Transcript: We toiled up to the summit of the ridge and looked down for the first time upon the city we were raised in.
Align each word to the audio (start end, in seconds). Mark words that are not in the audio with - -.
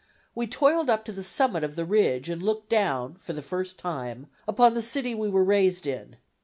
We 0.33 0.47
toiled 0.47 0.89
up 0.89 1.05
to 1.05 1.11
the 1.11 1.21
summit 1.21 1.63
of 1.63 1.75
the 1.75 1.85
ridge 1.85 2.27
and 2.27 2.41
looked 2.41 2.69
down 2.69 3.17
for 3.19 3.33
the 3.33 3.43
first 3.43 3.77
time 3.77 4.25
upon 4.47 4.73
the 4.73 4.81
city 4.81 5.13
we 5.13 5.29
were 5.29 5.43
raised 5.43 5.85
in. 5.85 6.15